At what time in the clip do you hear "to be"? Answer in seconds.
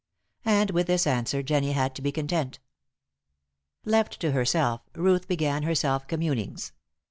1.93-2.11